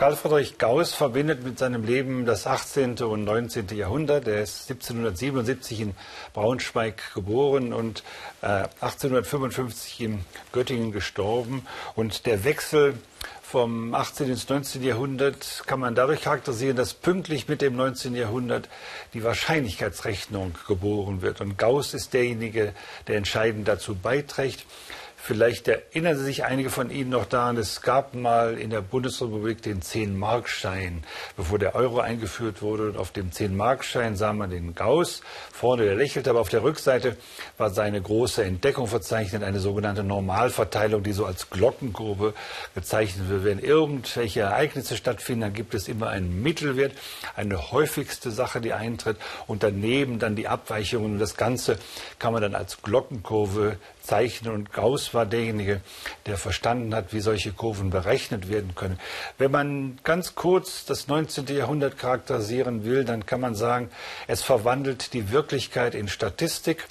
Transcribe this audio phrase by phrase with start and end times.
[0.00, 3.02] Karl Friedrich Gauss verbindet mit seinem Leben das 18.
[3.02, 3.68] und 19.
[3.76, 4.26] Jahrhundert.
[4.26, 5.94] Er ist 1777 in
[6.32, 8.02] Braunschweig geboren und
[8.40, 8.46] äh,
[8.80, 11.66] 1855 in Göttingen gestorben.
[11.96, 12.94] Und der Wechsel
[13.42, 14.30] vom 18.
[14.30, 14.82] ins 19.
[14.82, 18.14] Jahrhundert kann man dadurch charakterisieren, dass pünktlich mit dem 19.
[18.14, 18.70] Jahrhundert
[19.12, 21.42] die Wahrscheinlichkeitsrechnung geboren wird.
[21.42, 22.72] Und Gauss ist derjenige,
[23.06, 24.64] der entscheidend dazu beiträgt.
[25.22, 29.82] Vielleicht erinnern sich einige von Ihnen noch daran, es gab mal in der Bundesrepublik den
[29.82, 31.02] 10-Markschein,
[31.36, 32.88] bevor der Euro eingeführt wurde.
[32.88, 35.20] Und auf dem 10-Markschein sah man den Gauss.
[35.52, 37.16] Vorne, der lächelte, aber auf der Rückseite
[37.58, 42.32] war seine große Entdeckung verzeichnet, eine sogenannte Normalverteilung, die so als Glockenkurve
[42.74, 43.44] gezeichnet wird.
[43.44, 46.92] Wenn irgendwelche Ereignisse stattfinden, dann gibt es immer einen Mittelwert,
[47.36, 51.12] eine häufigste Sache, die eintritt, und daneben dann die Abweichungen.
[51.12, 51.78] Und das Ganze
[52.18, 54.52] kann man dann als Glockenkurve zeichnen.
[54.52, 55.80] Und Gauss war derjenige,
[56.26, 58.98] der verstanden hat, wie solche Kurven berechnet werden können.
[59.38, 61.46] Wenn man ganz kurz das 19.
[61.46, 63.90] Jahrhundert charakterisieren will, dann kann man sagen,
[64.26, 66.86] es verwandelt die Wirklichkeit in Statistik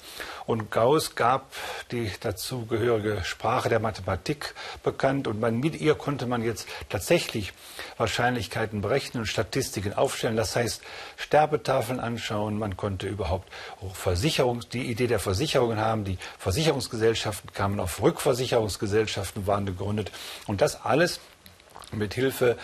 [0.50, 1.52] und Gauss gab
[1.92, 7.52] die dazugehörige Sprache der Mathematik bekannt und man, mit ihr konnte man jetzt tatsächlich
[7.98, 10.34] Wahrscheinlichkeiten berechnen und Statistiken aufstellen.
[10.34, 10.82] Das heißt,
[11.16, 13.48] Sterbetafeln anschauen, man konnte überhaupt
[13.94, 16.04] Versicherungs, die Idee der Versicherungen haben.
[16.04, 20.10] Die Versicherungsgesellschaften kamen auf Rückversicherungsgesellschaften, waren gegründet.
[20.48, 21.20] Und das alles
[21.92, 22.58] mit Hilfe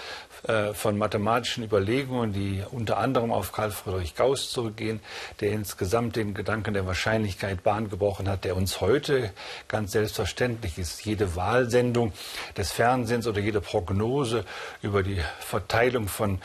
[0.74, 5.00] von mathematischen Überlegungen, die unter anderem auf Karl Friedrich Gauss zurückgehen,
[5.40, 9.30] der insgesamt den Gedanken der Wahrscheinlichkeit Bahn gebrochen hat, der uns heute
[9.68, 11.04] ganz selbstverständlich ist.
[11.04, 12.12] Jede Wahlsendung
[12.56, 14.44] des Fernsehens oder jede Prognose
[14.82, 16.40] über die Verteilung von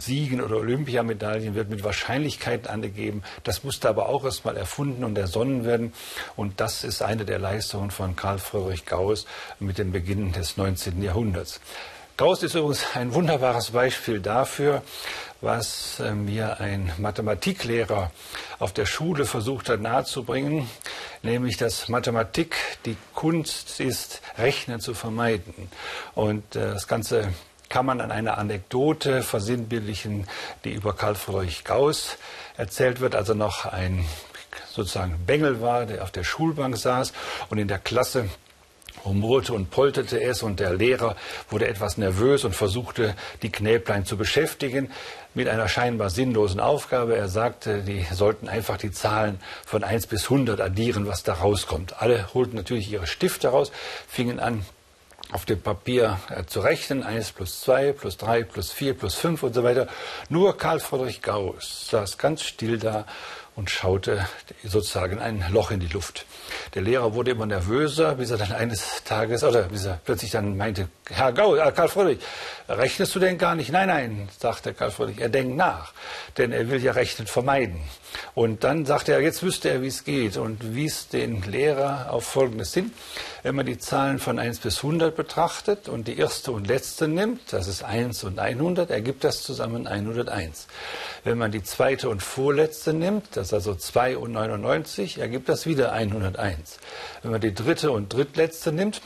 [0.00, 3.22] Siegen oder Olympiamedaillen wird mit Wahrscheinlichkeiten angegeben.
[3.44, 5.92] Das musste aber auch erst mal erfunden und ersonnen werden.
[6.36, 9.26] Und das ist eine der Leistungen von Karl Friedrich Gauss
[9.58, 11.02] mit dem Beginn des 19.
[11.02, 11.60] Jahrhunderts.
[12.18, 14.82] Gauss ist übrigens ein wunderbares Beispiel dafür,
[15.40, 18.10] was mir ein Mathematiklehrer
[18.58, 20.68] auf der Schule versucht hat nahezubringen,
[21.22, 22.56] nämlich dass Mathematik
[22.86, 25.70] die Kunst ist, Rechnen zu vermeiden.
[26.16, 27.32] Und äh, das Ganze
[27.68, 30.26] kann man an einer Anekdote versinnbildlichen,
[30.64, 32.16] die über Karl Friedrich Gauss
[32.56, 34.04] erzählt wird, also noch ein
[34.72, 37.12] sozusagen Bengel war, der auf der Schulbank saß
[37.48, 38.28] und in der Klasse
[39.04, 41.16] rumorte und polterte es und der Lehrer
[41.50, 44.90] wurde etwas nervös und versuchte, die Knäblein zu beschäftigen
[45.34, 47.16] mit einer scheinbar sinnlosen Aufgabe.
[47.16, 52.00] Er sagte, die sollten einfach die Zahlen von 1 bis 100 addieren, was da rauskommt.
[52.00, 53.70] Alle holten natürlich ihre Stifte raus,
[54.08, 54.64] fingen an,
[55.30, 59.42] auf dem Papier äh, zu rechnen, 1 plus 2 plus 3 plus 4 plus 5
[59.42, 59.86] und so weiter.
[60.28, 63.04] Nur Karl Friedrich Gauss saß ganz still da
[63.58, 64.24] und schaute
[64.62, 66.26] sozusagen ein Loch in die Luft.
[66.74, 70.56] Der Lehrer wurde immer nervöser, bis er dann eines Tages, oder bis er plötzlich dann
[70.56, 72.20] meinte, Herr Gau, äh, Karl Friedrich,
[72.68, 73.72] rechnest du denn gar nicht?
[73.72, 75.92] Nein, nein, sagte Karl Friedrich, er denkt nach,
[76.36, 77.80] denn er will ja Rechnen vermeiden.
[78.36, 82.26] Und dann sagte er, jetzt wüsste er, wie es geht und wies den Lehrer auf
[82.26, 82.92] Folgendes hin.
[83.42, 87.52] Wenn man die Zahlen von 1 bis 100 betrachtet und die erste und letzte nimmt,
[87.52, 90.66] das ist 1 und 100, ergibt das zusammen 101.
[91.22, 95.66] Wenn man die zweite und vorletzte nimmt, das ist also 2 und 99, ergibt das
[95.66, 96.78] wieder 101.
[97.22, 99.00] Wenn man die dritte und drittletzte nimmt,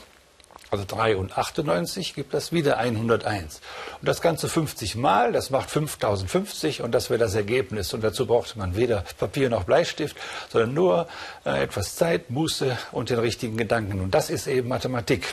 [0.72, 3.60] also 3 und 98 gibt das wieder 101.
[4.00, 7.92] Und das Ganze 50 Mal, das macht 5050 und das wäre das Ergebnis.
[7.92, 10.16] Und dazu brauchte man weder Papier noch Bleistift,
[10.48, 11.08] sondern nur
[11.44, 14.00] äh, etwas Zeit, Muße und den richtigen Gedanken.
[14.00, 15.26] Und das ist eben Mathematik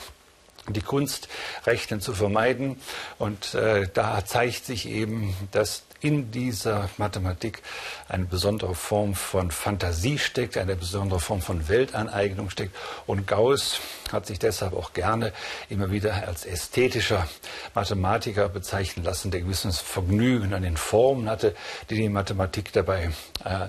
[0.68, 1.30] die Kunst,
[1.66, 2.80] Rechnen zu vermeiden.
[3.18, 7.62] Und äh, da zeigt sich eben, dass in dieser Mathematik
[8.08, 12.76] eine besondere Form von Fantasie steckt, eine besondere Form von Weltaneignung steckt.
[13.06, 13.80] Und Gauss
[14.12, 15.34] hat sich deshalb auch gerne
[15.70, 17.28] immer wieder als ästhetischer
[17.76, 21.56] Mathematiker bezeichnen lassen, der gewisses Vergnügen an den Formen hatte,
[21.90, 23.12] die die Mathematik dabei
[23.44, 23.68] äh,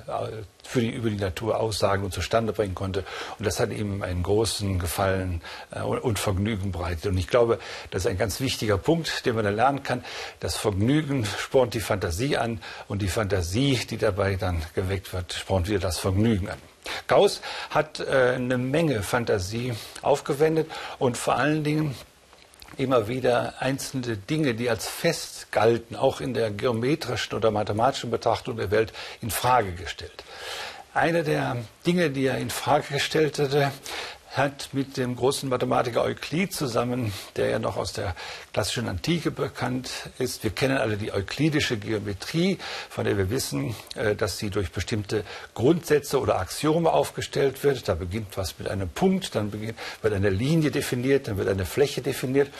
[0.63, 3.05] für die über die Natur Aussagen und zustande bringen konnte.
[3.39, 5.41] Und das hat ihm einen großen Gefallen
[5.73, 7.07] äh, und Vergnügen bereitet.
[7.07, 7.59] Und ich glaube,
[7.91, 10.05] das ist ein ganz wichtiger Punkt, den man da lernen kann.
[10.39, 15.69] Das Vergnügen spornt die Fantasie an und die Fantasie, die dabei dann geweckt wird, spornt
[15.69, 16.59] wieder das Vergnügen an.
[17.07, 17.41] Gauss
[17.71, 21.95] hat äh, eine Menge Fantasie aufgewendet und vor allen Dingen
[22.77, 28.57] immer wieder einzelne Dinge, die als fest galten, auch in der geometrischen oder mathematischen Betrachtung
[28.57, 30.25] der Welt, in Frage gestellt.
[30.95, 31.57] Eine der
[31.87, 33.71] Dinge, die er in Frage gestellt hatte,
[34.31, 38.15] hat mit dem großen Mathematiker Euklid zusammen, der ja noch aus der
[38.53, 40.45] klassischen Antike bekannt ist.
[40.45, 45.25] Wir kennen alle die euklidische Geometrie, von der wir wissen, äh, dass sie durch bestimmte
[45.55, 47.89] Grundsätze oder Axiome aufgestellt wird.
[47.89, 52.01] Da beginnt was mit einem Punkt, dann wird eine Linie definiert, dann wird eine Fläche
[52.01, 52.51] definiert.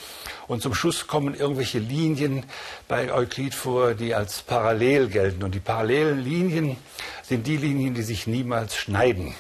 [0.49, 2.45] Und zum Schluss kommen irgendwelche Linien
[2.89, 5.45] bei Euklid vor, die als parallel gelten.
[5.45, 6.77] Und die parallelen Linien
[7.23, 9.37] sind die Linien, die sich niemals schneiden.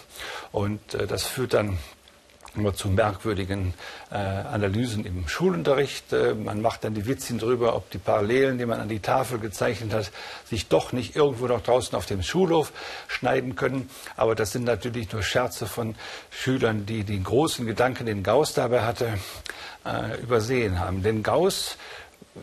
[0.53, 1.79] Und äh, das führt dann
[2.57, 3.75] immer zu merkwürdigen
[4.11, 6.13] äh, Analysen im Schulunterricht.
[6.13, 9.39] Äh, man macht dann die Witzchen drüber, ob die Parallelen, die man an die Tafel
[9.39, 10.11] gezeichnet hat,
[10.45, 12.73] sich doch nicht irgendwo noch draußen auf dem Schulhof
[13.09, 13.89] schneiden können.
[14.17, 15.95] Aber das sind natürlich nur Scherze von
[16.31, 19.19] Schülern, die den großen Gedanken, den Gauss dabei hatte,
[19.85, 21.03] äh, übersehen haben.
[21.03, 21.77] Denn Gauss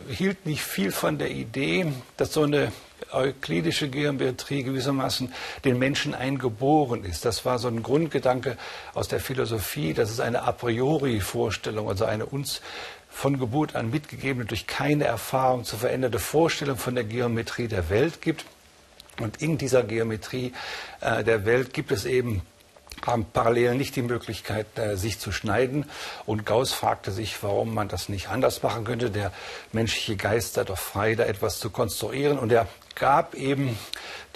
[0.08, 2.72] hielt nicht viel von der Idee, dass so eine
[3.12, 5.32] euklidische Geometrie gewissermaßen
[5.64, 7.24] den Menschen eingeboren ist.
[7.24, 8.56] Das war so ein Grundgedanke
[8.94, 12.60] aus der Philosophie, dass es eine a priori Vorstellung, also eine uns
[13.08, 18.20] von Geburt an mitgegebene, durch keine Erfahrung zu veränderte Vorstellung von der Geometrie der Welt
[18.20, 18.44] gibt.
[19.20, 20.52] Und in dieser Geometrie
[21.00, 22.42] äh, der Welt gibt es eben
[23.06, 25.86] haben parallel nicht die Möglichkeit, äh, sich zu schneiden.
[26.26, 29.10] Und Gauss fragte sich, warum man das nicht anders machen könnte.
[29.10, 29.32] Der
[29.72, 32.38] menschliche Geist sei doch frei, da etwas zu konstruieren.
[32.38, 33.78] Und er gab eben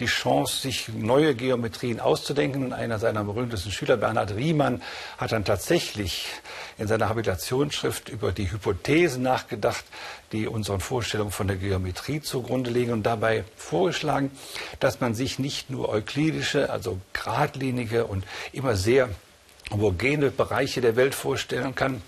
[0.00, 2.64] die Chance, sich neue Geometrien auszudenken.
[2.64, 4.82] Und einer seiner berühmtesten Schüler, Bernhard Riemann,
[5.18, 6.28] hat dann tatsächlich
[6.78, 9.84] in seiner Habilitationsschrift über die Hypothesen nachgedacht,
[10.32, 14.30] die unseren Vorstellungen von der Geometrie zugrunde liegen und dabei vorgeschlagen,
[14.80, 19.08] dass man sich nicht nur euklidische, also geradlinige und immer sehr
[19.70, 22.02] homogene Bereiche der Welt vorstellen kann,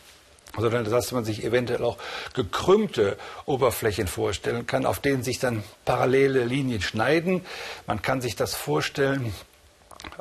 [0.56, 1.98] sondern dass man sich eventuell auch
[2.34, 3.16] gekrümmte
[3.46, 7.44] Oberflächen vorstellen kann, auf denen sich dann parallele Linien schneiden.
[7.86, 9.34] Man kann sich das vorstellen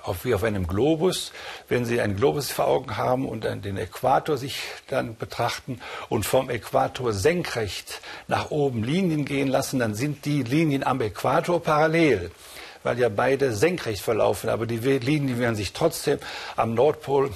[0.02, 1.32] auf, wie auf einem Globus.
[1.68, 6.50] Wenn Sie einen Globus vor Augen haben und den Äquator sich dann betrachten und vom
[6.50, 12.32] Äquator senkrecht nach oben Linien gehen lassen, dann sind die Linien am Äquator parallel
[12.84, 14.50] weil ja beide senkrecht verlaufen.
[14.50, 16.20] Aber die Linien werden sich trotzdem
[16.58, 17.32] am Nordpol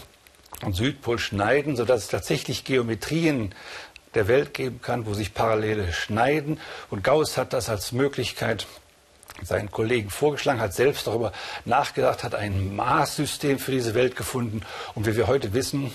[0.63, 3.54] und Südpol schneiden, sodass es tatsächlich Geometrien
[4.15, 6.59] der Welt geben kann, wo sich Parallele schneiden.
[6.89, 8.65] Und Gauss hat das als Möglichkeit
[9.44, 11.31] seinen Kollegen vorgeschlagen, hat selbst darüber
[11.65, 14.62] nachgedacht, hat ein Maßsystem für diese Welt gefunden.
[14.95, 15.92] Und wie wir heute wissen,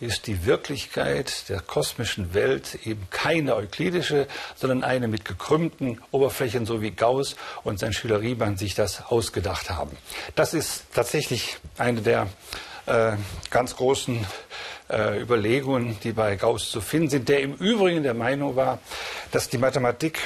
[0.00, 6.82] ist die Wirklichkeit der kosmischen Welt eben keine euklidische, sondern eine mit gekrümmten Oberflächen, so
[6.82, 9.96] wie Gauss und sein Schüler Riemann sich das ausgedacht haben.
[10.34, 12.26] Das ist tatsächlich eine der
[13.50, 14.26] ganz großen
[14.88, 18.78] äh, Überlegungen, die bei Gauss zu finden sind, der im Übrigen der Meinung war,
[19.30, 20.20] dass die Mathematik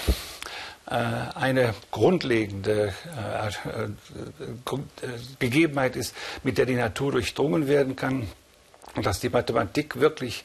[0.86, 0.94] äh,
[1.34, 3.88] eine grundlegende äh, äh,
[5.38, 8.28] Gegebenheit ist, mit der die Natur durchdrungen werden kann
[8.98, 10.44] und dass die Mathematik wirklich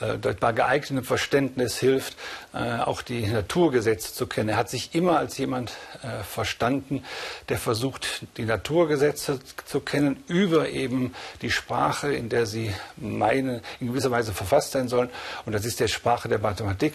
[0.00, 2.16] äh, bei geeignetem Verständnis hilft,
[2.52, 4.50] äh, auch die Naturgesetze zu kennen.
[4.50, 5.72] Er hat sich immer als jemand
[6.02, 7.04] äh, verstanden,
[7.48, 13.86] der versucht, die Naturgesetze zu kennen über eben die Sprache, in der sie meinen, in
[13.88, 15.10] gewisser Weise verfasst sein sollen.
[15.46, 16.94] Und das ist der Sprache der Mathematik.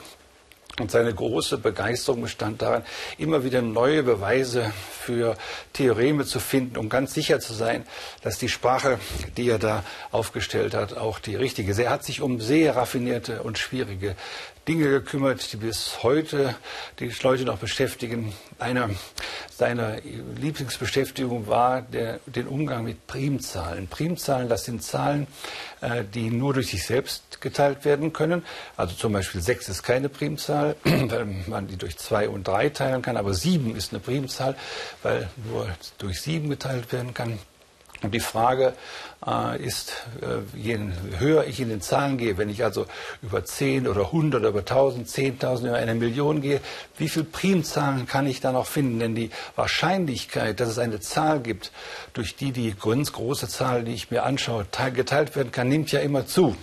[0.79, 2.83] Und seine große Begeisterung bestand darin,
[3.17, 5.35] immer wieder neue Beweise für
[5.73, 7.83] Theoreme zu finden, um ganz sicher zu sein,
[8.21, 8.99] dass die Sprache,
[9.37, 11.79] die er da aufgestellt hat, auch die richtige ist.
[11.79, 14.15] Er hat sich um sehr raffinierte und schwierige
[14.67, 16.55] Dinge gekümmert, die bis heute
[16.99, 18.33] die Leute noch beschäftigen.
[18.59, 18.89] Einer
[19.49, 19.97] seiner
[20.39, 23.87] Lieblingsbeschäftigung war der, den Umgang mit Primzahlen.
[23.87, 25.27] Primzahlen, das sind Zahlen,
[25.81, 28.43] äh, die nur durch sich selbst geteilt werden können.
[28.75, 33.01] Also zum Beispiel 6 ist keine Primzahl, weil man die durch 2 und 3 teilen
[33.01, 34.55] kann, aber 7 ist eine Primzahl,
[35.01, 37.39] weil nur durch 7 geteilt werden kann.
[38.03, 38.73] Und die Frage
[39.25, 40.77] äh, ist, äh, je
[41.17, 42.85] höher ich in den Zahlen gehe, wenn ich also
[43.23, 46.61] über 10 oder 100 oder über 1000, 10.000, über eine Million gehe,
[46.97, 48.99] wie viele Primzahlen kann ich da noch finden?
[48.99, 51.71] Denn die Wahrscheinlichkeit, dass es eine Zahl gibt,
[52.13, 55.99] durch die die ganz große Zahl, die ich mir anschaue, geteilt werden kann, nimmt ja
[55.99, 56.55] immer zu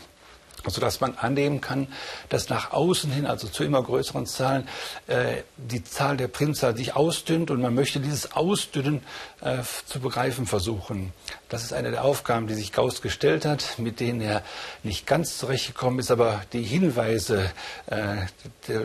[0.67, 1.89] sodass man annehmen kann,
[2.29, 4.69] dass nach außen hin, also zu immer größeren Zahlen,
[5.07, 9.03] äh, die Zahl der Primzahl sich ausdünnt und man möchte dieses Ausdünnen
[9.41, 11.13] äh, zu begreifen versuchen.
[11.49, 14.43] Das ist eine der Aufgaben, die sich Gauss gestellt hat, mit denen er
[14.83, 17.51] nicht ganz zurechtgekommen ist, aber die Hinweise,
[17.87, 18.17] äh,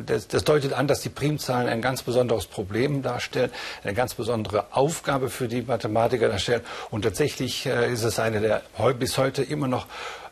[0.06, 3.52] das, das deutet an, dass die Primzahlen ein ganz besonderes Problem darstellen,
[3.84, 6.62] eine ganz besondere Aufgabe für die Mathematiker darstellen
[6.92, 8.62] und tatsächlich äh, ist es eine der
[9.00, 9.88] bis heute immer noch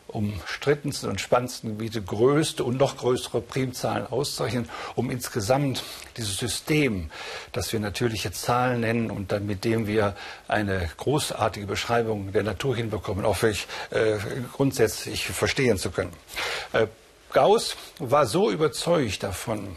[0.08, 5.84] umstrittensten und spannendsten Gebiete größte und noch größere Primzahlen auszurechnen, um insgesamt
[6.16, 7.10] dieses System,
[7.52, 10.16] das wir natürliche Zahlen nennen und dann mit dem wir
[10.48, 14.16] eine großartige Beschreibung der Natur hinbekommen, auch wirklich äh,
[14.52, 16.12] grundsätzlich verstehen zu können.
[16.72, 16.86] Äh,
[17.32, 19.76] Gauss war so überzeugt davon,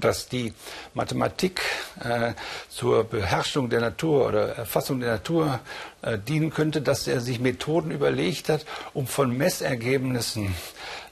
[0.00, 0.52] dass die
[0.94, 1.60] Mathematik
[2.02, 2.32] äh,
[2.68, 5.60] zur Beherrschung der Natur oder Erfassung der Natur
[6.02, 10.54] äh, dienen könnte, dass er sich Methoden überlegt hat, um von Messergebnissen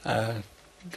[0.05, 0.35] äh,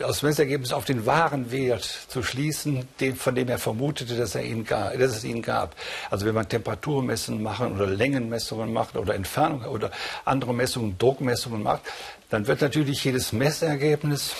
[0.02, 4.44] aus Messergebnissen auf den wahren Wert zu schließen, den, von dem er vermutete, dass, er
[4.44, 5.76] ihn gab, dass es ihn gab.
[6.10, 9.92] Also wenn man Temperaturmessungen machen oder Längenmessungen macht oder Entfernung oder
[10.24, 11.82] andere Messungen, Druckmessungen macht,
[12.30, 14.34] dann wird natürlich jedes Messergebnis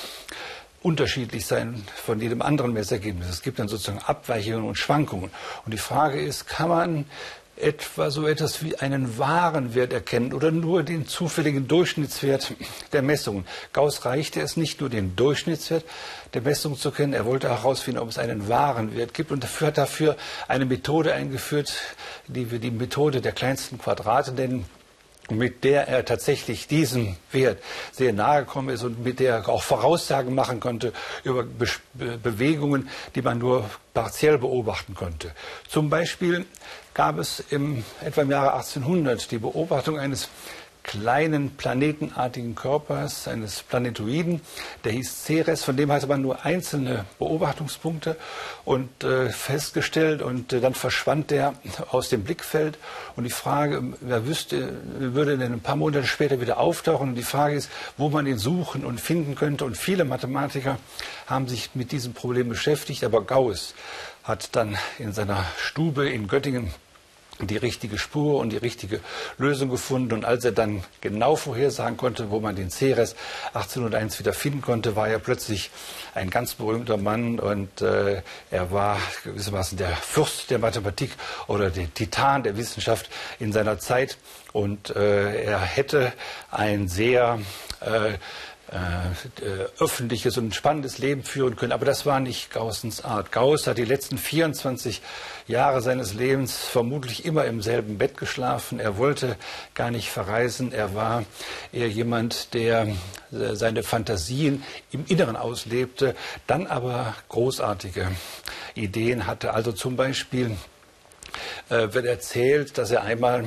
[0.84, 3.30] unterschiedlich sein von jedem anderen Messergebnis.
[3.30, 5.32] Es gibt dann sozusagen Abweichungen und Schwankungen.
[5.66, 7.06] Und die Frage ist, kann man
[7.56, 12.54] etwa so etwas wie einen wahren Wert erkennen oder nur den zufälligen Durchschnittswert
[12.92, 13.46] der Messungen.
[13.74, 15.86] Gauss reichte es nicht nur den Durchschnittswert
[16.34, 19.68] der Messung zu kennen, er wollte herausfinden, ob es einen wahren Wert gibt und dafür
[19.68, 21.74] hat dafür eine Methode eingeführt,
[22.28, 24.66] die wir die Methode der kleinsten Quadrate nennen
[25.30, 27.62] mit der er tatsächlich diesem Wert
[27.92, 32.90] sehr nahe gekommen ist und mit der er auch Voraussagen machen konnte über Be Bewegungen,
[33.16, 35.32] die man nur partiell beobachten konnte.
[35.68, 36.46] Zum Beispiel
[36.94, 40.28] gab es im, etwa im Jahre 1800 die Beobachtung eines
[40.84, 44.42] kleinen planetenartigen Körpers, eines Planetoiden,
[44.84, 48.18] der hieß Ceres, von dem hatte man nur einzelne Beobachtungspunkte.
[48.66, 51.54] Und äh, festgestellt und äh, dann verschwand der
[51.90, 52.78] aus dem Blickfeld.
[53.16, 57.10] Und die Frage, wer wüsste, würde denn ein paar Monate später wieder auftauchen?
[57.10, 59.66] Und die Frage ist, wo man ihn suchen und finden könnte.
[59.66, 60.78] Und viele Mathematiker
[61.28, 63.74] haben sich mit diesem Problem beschäftigt, aber Gauss
[64.24, 66.74] hat dann in seiner Stube in Göttingen
[67.42, 69.00] die richtige Spur und die richtige
[69.38, 70.14] Lösung gefunden.
[70.14, 73.16] Und als er dann genau vorhersagen konnte, wo man den Ceres
[73.54, 75.72] 1801 wieder finden konnte, war er plötzlich
[76.14, 78.22] ein ganz berühmter Mann und äh,
[78.52, 81.12] er war gewissermaßen der Fürst der Mathematik
[81.48, 83.10] oder der Titan der Wissenschaft
[83.40, 84.18] in seiner Zeit.
[84.52, 86.14] Und äh, er hätte
[86.52, 87.40] ein sehr
[87.82, 88.14] äh,
[89.80, 91.74] öffentliches und spannendes Leben führen können.
[91.74, 93.32] Aber das war nicht Gaussens Art.
[93.32, 95.02] Gauss hat die letzten 24
[95.48, 98.80] Jahre seines Lebens vermutlich immer im selben Bett geschlafen.
[98.80, 99.36] Er wollte
[99.76, 100.72] gar nicht verreisen.
[100.72, 101.24] Er war
[101.72, 102.88] eher jemand, der
[103.32, 106.16] äh, seine Fantasien im Inneren auslebte,
[106.48, 108.08] dann aber großartige
[108.76, 109.54] Ideen hatte.
[109.54, 110.58] Also zum Beispiel
[111.70, 113.46] äh, wird erzählt, dass er einmal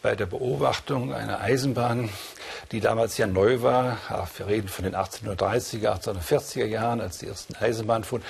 [0.00, 2.08] bei der Beobachtung einer Eisenbahn
[2.72, 3.98] die damals ja neu war.
[4.36, 8.22] Wir reden von den 1830er, 1840er Jahren, als die ersten Eisenbahnen fuhren.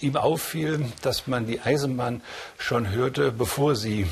[0.00, 2.22] Ihm auffiel, dass man die Eisenbahn
[2.58, 4.06] schon hörte, bevor sie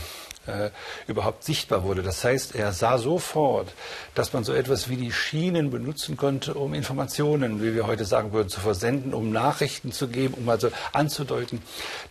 [0.47, 0.71] äh,
[1.07, 2.03] überhaupt sichtbar wurde.
[2.03, 3.73] Das heißt, er sah sofort,
[4.15, 8.33] dass man so etwas wie die Schienen benutzen konnte, um Informationen, wie wir heute sagen
[8.33, 11.63] würden, zu versenden, um Nachrichten zu geben, um also anzudeuten,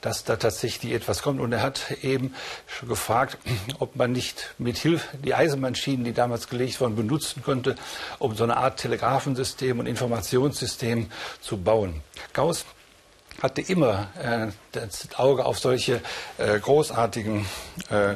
[0.01, 1.39] dass da tatsächlich etwas kommt.
[1.39, 2.33] Und er hat eben
[2.67, 3.37] schon gefragt,
[3.79, 7.75] ob man nicht mit Hilfe die Eisenbahnschienen, die damals gelegt wurden, benutzen konnte,
[8.19, 11.09] um so eine Art Telegrafensystem und Informationssystem
[11.41, 12.01] zu bauen.
[12.33, 12.65] Gauss
[13.41, 16.01] hatte immer äh, das Auge auf solche
[16.37, 17.45] äh, großartigen,
[17.89, 18.15] äh,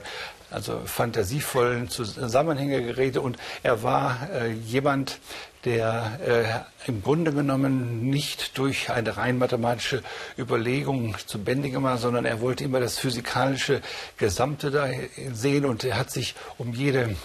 [0.51, 3.21] also fantasievollen Zusammenhänge geredet.
[3.21, 5.19] Und er war äh, jemand,
[5.65, 10.03] der äh, im Grunde genommen nicht durch eine rein mathematische
[10.37, 13.81] Überlegung zu bändigen war, sondern er wollte immer das physikalische
[14.17, 14.89] Gesamte da
[15.31, 15.65] sehen.
[15.65, 17.15] Und er hat sich um jede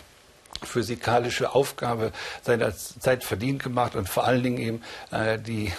[0.63, 2.13] physikalische Aufgabe
[2.43, 5.73] seiner Zeit verdient gemacht und vor allen Dingen eben äh, die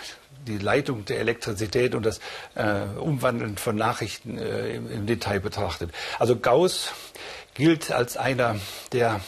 [0.47, 2.19] die Leitung der Elektrizität und das
[2.55, 5.91] äh, Umwandeln von Nachrichten äh, im, im, Detail betrachtet.
[6.17, 6.91] Also Gauss
[7.53, 8.55] gilt als einer
[8.91, 9.21] der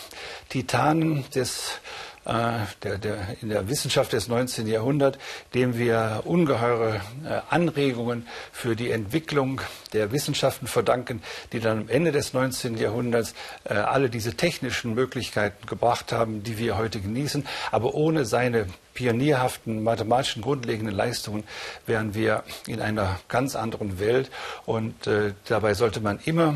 [0.50, 1.80] Titanen des
[2.26, 4.68] der, der, in der Wissenschaft des 19.
[4.68, 5.18] Jahrhunderts,
[5.54, 9.62] dem wir ungeheure äh, Anregungen für die Entwicklung
[9.94, 12.78] der Wissenschaften verdanken, die dann am Ende des 19.
[12.78, 17.46] Jahrhunderts äh, alle diese technischen Möglichkeiten gebracht haben, die wir heute genießen.
[17.72, 21.44] Aber ohne seine pionierhaften mathematischen grundlegenden Leistungen
[21.86, 24.30] wären wir in einer ganz anderen Welt.
[24.66, 26.56] Und äh, dabei sollte man immer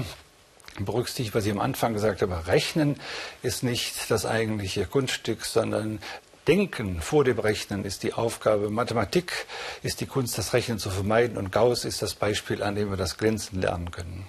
[0.80, 3.00] berücksichtigt, was ich am Anfang gesagt habe, Rechnen
[3.42, 6.00] ist nicht das eigentliche Kunststück, sondern
[6.48, 8.70] Denken vor dem Rechnen ist die Aufgabe.
[8.70, 9.48] Mathematik
[9.82, 11.38] ist die Kunst, das Rechnen zu vermeiden.
[11.38, 14.28] Und Gauss ist das Beispiel, an dem wir das glänzend lernen können.